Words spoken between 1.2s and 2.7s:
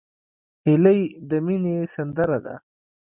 د مینې سندره ده